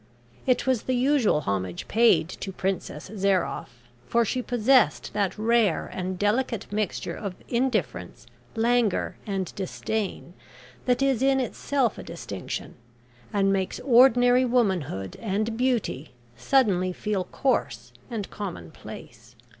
[0.47, 6.17] It was the usual homage paid to Princess Zairoff, for she possessed that rare and
[6.17, 8.25] delicate mixture of indifference,
[8.55, 10.33] languor, and disdain
[10.85, 12.73] that is in itself a distinction,
[13.31, 19.35] and makes ordinary womanhood and beauty suddenly feel coarse and commonplace.